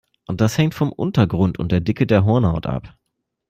Das 0.25 0.57
hängt 0.57 0.73
vom 0.73 0.91
Untergrund 0.91 1.59
und 1.59 1.71
der 1.71 1.79
Dicke 1.79 2.07
der 2.07 2.25
Hornhaut 2.25 2.65
ab. 2.65 2.97